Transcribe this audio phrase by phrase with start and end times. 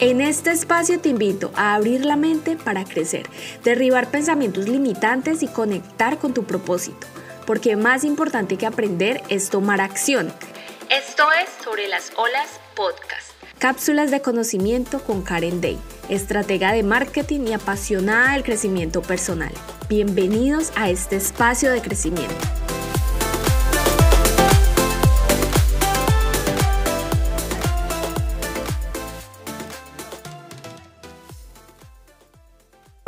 [0.00, 3.28] En este espacio te invito a abrir la mente para crecer,
[3.62, 7.06] derribar pensamientos limitantes y conectar con tu propósito,
[7.46, 10.32] porque más importante que aprender es tomar acción.
[10.88, 13.32] Esto es Sobre las Olas Podcast.
[13.58, 19.52] Cápsulas de conocimiento con Karen Day, estratega de marketing y apasionada del crecimiento personal.
[19.90, 22.59] Bienvenidos a este espacio de crecimiento.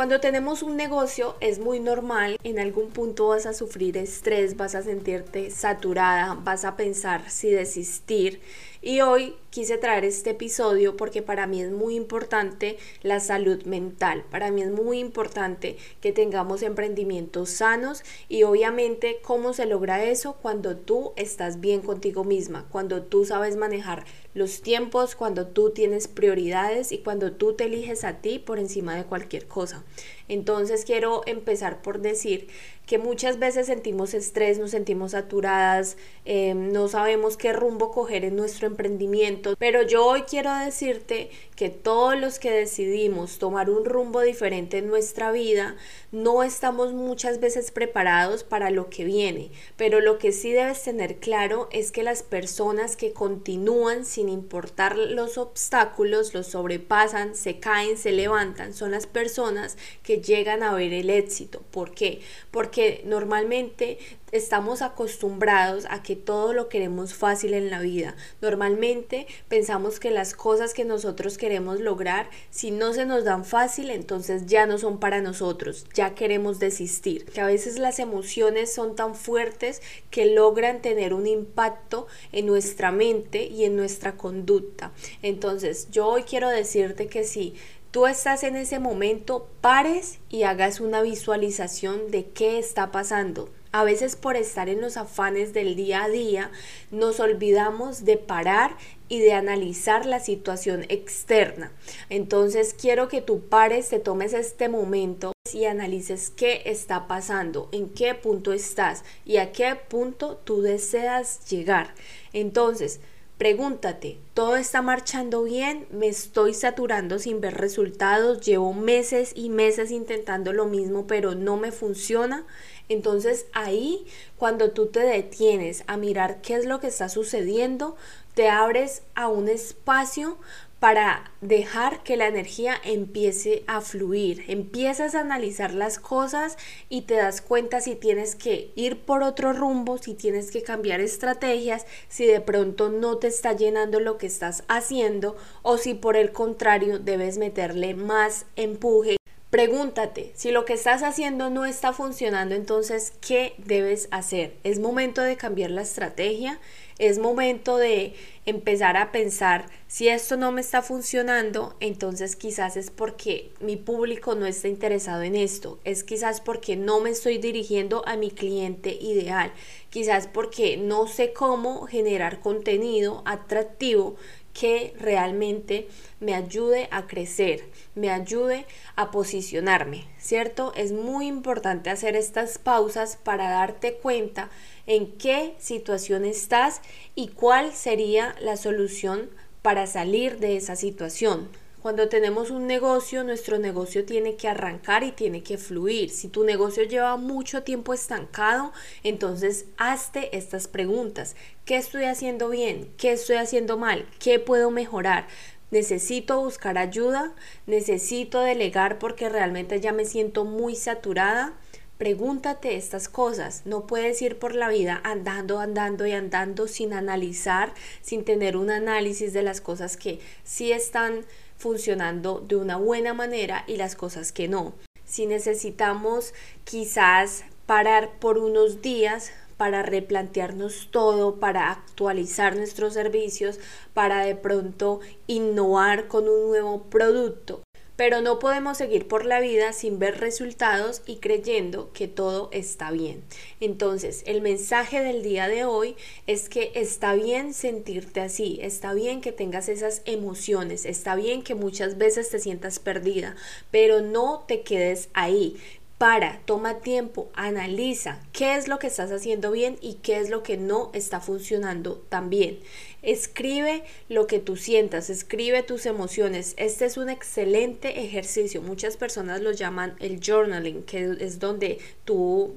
[0.03, 4.75] Cuando tenemos un negocio es muy normal, en algún punto vas a sufrir estrés, vas
[4.75, 8.41] a sentirte saturada, vas a pensar si desistir.
[8.85, 14.25] Y hoy quise traer este episodio porque para mí es muy importante la salud mental,
[14.29, 20.33] para mí es muy importante que tengamos emprendimientos sanos y obviamente cómo se logra eso
[20.41, 26.09] cuando tú estás bien contigo misma, cuando tú sabes manejar los tiempos, cuando tú tienes
[26.09, 29.85] prioridades y cuando tú te eliges a ti por encima de cualquier cosa.
[30.27, 32.47] Entonces quiero empezar por decir
[32.85, 35.95] que muchas veces sentimos estrés, nos sentimos saturadas,
[36.25, 41.69] em, no sabemos qué rumbo coger en nuestro emprendimiento, pero yo hoy quiero decirte que
[41.69, 45.77] todos los que decidimos tomar un rumbo diferente en nuestra vida,
[46.11, 51.17] no estamos muchas veces preparados para lo que viene, pero lo que sí debes tener
[51.17, 57.97] claro es que las personas que continúan sin importar los obstáculos, los sobrepasan, se caen,
[57.97, 61.61] se levantan, son las personas que llegan a ver el éxito.
[61.71, 62.21] ¿Por qué?
[62.51, 62.72] Porque
[63.05, 63.99] normalmente
[64.31, 68.15] estamos acostumbrados a que todo lo queremos fácil en la vida.
[68.41, 73.91] Normalmente pensamos que las cosas que nosotros queremos lograr, si no se nos dan fácil,
[73.91, 77.25] entonces ya no son para nosotros, ya queremos desistir.
[77.25, 82.91] Que a veces las emociones son tan fuertes que logran tener un impacto en nuestra
[82.91, 84.91] mente y en nuestra conducta.
[85.21, 87.53] Entonces yo hoy quiero decirte que si
[87.93, 93.51] tú estás en ese momento, pares y hagas una visualización de qué está pasando.
[93.71, 96.51] A veces por estar en los afanes del día a día
[96.89, 98.75] nos olvidamos de parar
[99.09, 101.71] y de analizar la situación externa.
[102.09, 107.89] Entonces quiero que tú pares, te tomes este momento y analices qué está pasando, en
[107.89, 111.93] qué punto estás y a qué punto tú deseas llegar.
[112.31, 113.01] Entonces,
[113.43, 115.85] Pregúntate, ¿todo está marchando bien?
[115.91, 118.39] ¿Me estoy saturando sin ver resultados?
[118.39, 122.45] ¿Llevo meses y meses intentando lo mismo pero no me funciona?
[122.87, 124.05] Entonces ahí,
[124.37, 127.97] cuando tú te detienes a mirar qué es lo que está sucediendo,
[128.33, 130.37] te abres a un espacio
[130.83, 134.43] para dejar que la energía empiece a fluir.
[134.49, 136.57] Empiezas a analizar las cosas
[136.89, 140.99] y te das cuenta si tienes que ir por otro rumbo, si tienes que cambiar
[140.99, 146.17] estrategias, si de pronto no te está llenando lo que estás haciendo o si por
[146.17, 149.15] el contrario debes meterle más empuje.
[149.53, 154.55] Pregúntate, si lo que estás haciendo no está funcionando, entonces, ¿qué debes hacer?
[154.63, 156.59] Es momento de cambiar la estrategia,
[156.97, 158.15] es momento de
[158.47, 164.33] empezar a pensar si esto no me está funcionando, entonces quizás es porque mi público
[164.33, 168.97] no está interesado en esto, es quizás porque no me estoy dirigiendo a mi cliente
[168.99, 169.53] ideal,
[169.91, 174.15] quizás porque no sé cómo generar contenido atractivo
[174.53, 175.87] que realmente
[176.19, 177.65] me ayude a crecer,
[177.95, 178.65] me ayude
[178.95, 180.71] a posicionarme, ¿cierto?
[180.75, 184.49] Es muy importante hacer estas pausas para darte cuenta
[184.85, 186.81] en qué situación estás
[187.15, 189.29] y cuál sería la solución
[189.61, 191.49] para salir de esa situación.
[191.83, 196.11] Cuando tenemos un negocio, nuestro negocio tiene que arrancar y tiene que fluir.
[196.11, 198.71] Si tu negocio lleva mucho tiempo estancado,
[199.03, 201.35] entonces hazte estas preguntas.
[201.65, 202.89] ¿Qué estoy haciendo bien?
[202.95, 204.05] ¿Qué estoy haciendo mal?
[204.17, 205.27] ¿Qué puedo mejorar?
[205.71, 207.33] necesito buscar ayuda,
[207.65, 211.53] necesito delegar porque realmente ya me siento muy saturada.
[211.97, 213.63] Pregúntate estas cosas.
[213.65, 218.69] No puedes ir por la vida andando, andando y andando sin analizar, sin tener un
[218.69, 221.25] análisis de las cosas que sí están
[221.57, 224.73] funcionando de una buena manera y las cosas que no.
[225.05, 226.33] Si necesitamos
[226.63, 233.59] quizás parar por unos días para replantearnos todo, para actualizar nuestros servicios,
[233.93, 237.62] para de pronto innovar con un nuevo producto
[237.95, 242.91] pero no podemos seguir por la vida sin ver resultados y creyendo que todo está
[242.91, 243.23] bien.
[243.59, 245.95] Entonces, el mensaje del día de hoy
[246.27, 251.55] es que está bien sentirte así, está bien que tengas esas emociones, está bien que
[251.55, 253.35] muchas veces te sientas perdida,
[253.71, 255.57] pero no te quedes ahí
[255.97, 260.43] para, toma tiempo, analiza qué es lo que estás haciendo bien y qué es lo
[260.43, 262.59] que no está funcionando tan bien.
[263.01, 266.55] Escribe lo que tú sientas, escribe tus emociones.
[266.57, 268.61] Este es un excelente ejercicio.
[268.61, 272.53] Muchas personas lo llaman el journaling, que es donde tú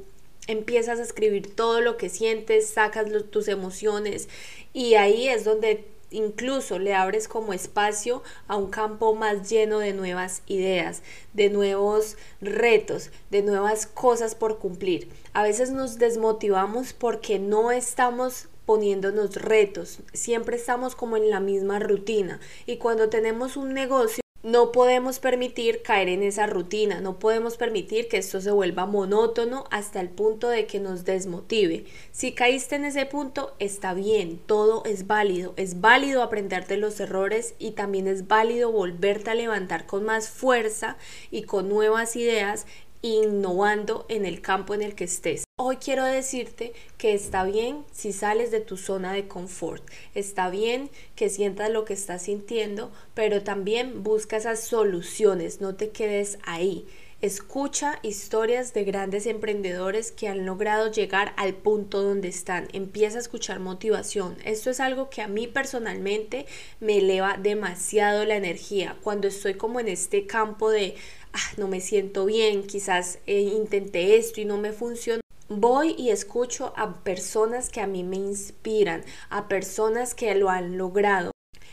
[0.46, 4.28] empiezas a escribir todo lo que sientes, sacas tus emociones
[4.72, 9.92] y ahí es donde incluso le abres como espacio a un campo más lleno de
[9.92, 15.08] nuevas ideas, de nuevos retos, de nuevas cosas por cumplir.
[15.32, 21.78] A veces nos desmotivamos porque no estamos poniéndonos retos, siempre estamos como en la misma
[21.78, 27.56] rutina y cuando tenemos un negocio no podemos permitir caer en esa rutina, no podemos
[27.56, 31.84] permitir que esto se vuelva monótono hasta el punto de que nos desmotive.
[32.12, 37.00] Si caíste en ese punto, está bien, todo es válido, es válido aprender de los
[37.00, 40.96] errores y también es válido volverte a levantar con más fuerza
[41.32, 42.66] y con nuevas ideas
[43.02, 45.45] innovando en el campo en el que estés.
[45.58, 49.82] Hoy quiero decirte que está bien si sales de tu zona de confort,
[50.14, 55.88] está bien que sientas lo que estás sintiendo, pero también busca esas soluciones, no te
[55.88, 56.84] quedes ahí.
[57.22, 62.68] Escucha historias de grandes emprendedores que han logrado llegar al punto donde están.
[62.74, 64.36] Empieza a escuchar motivación.
[64.44, 66.44] Esto es algo que a mí personalmente
[66.80, 68.98] me eleva demasiado la energía.
[69.02, 70.96] Cuando estoy como en este campo de
[71.32, 75.25] ah, no me siento bien, quizás eh, intenté esto y no me funcionó.
[75.48, 80.76] Voy y escucho a personas que a mí me inspiran, a personas que lo han
[80.76, 81.30] logrado.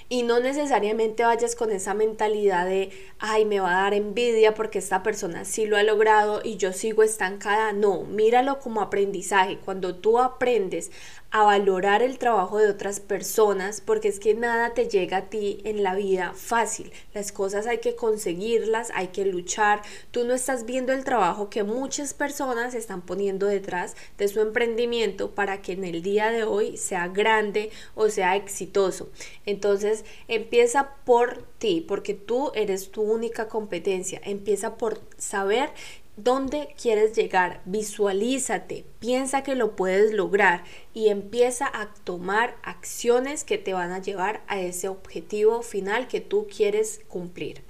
[0.10, 4.78] Y no necesariamente vayas con esa mentalidad de, ay, me va a dar envidia porque
[4.78, 7.74] esta persona sí lo ha logrado y yo sigo estancada.
[7.74, 9.58] No, míralo como aprendizaje.
[9.58, 10.92] Cuando tú aprendes
[11.34, 15.62] a valorar el trabajo de otras personas, porque es que nada te llega a ti
[15.64, 16.94] en la vida fácil.
[17.12, 19.82] Las cosas hay que conseguirlas, hay que luchar.
[20.12, 25.32] Tú no estás viendo el trabajo que muchas personas están poniendo detrás de su emprendimiento
[25.32, 29.10] para que en el día de hoy sea grande o sea exitoso.
[29.48, 34.22] Entonces, empieza por ti, porque tú eres tu única competencia.
[34.24, 35.72] Empieza por saber
[36.16, 37.62] ¿Dónde quieres llegar?
[37.66, 40.64] Visualízate, piensa que lo puedes lograr
[40.94, 46.22] y empieza a tomar acciones que te van a llevar a ese objetivo final que
[46.22, 47.64] tú quieres cumplir.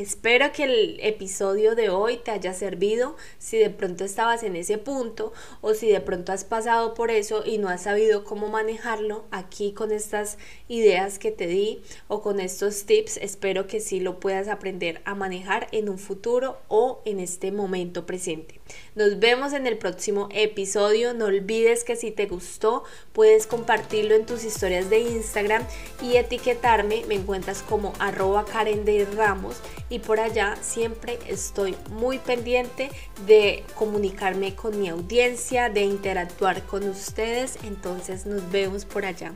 [0.00, 4.78] Espero que el episodio de hoy te haya servido si de pronto estabas en ese
[4.78, 9.26] punto o si de pronto has pasado por eso y no has sabido cómo manejarlo
[9.30, 10.38] aquí con estas
[10.68, 13.18] ideas que te di o con estos tips.
[13.18, 18.06] Espero que sí lo puedas aprender a manejar en un futuro o en este momento
[18.06, 18.58] presente.
[18.94, 21.12] Nos vemos en el próximo episodio.
[21.12, 25.62] No olvides que si te gustó puedes compartirlo en tus historias de Instagram
[26.00, 27.04] y etiquetarme.
[27.06, 29.56] Me encuentras como arroba Karen de Ramos
[29.90, 32.90] y por allá siempre estoy muy pendiente
[33.26, 37.58] de comunicarme con mi audiencia, de interactuar con ustedes.
[37.64, 39.34] Entonces nos vemos por allá.